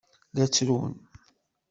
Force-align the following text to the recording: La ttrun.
La 0.33 0.45
ttrun. 0.47 0.93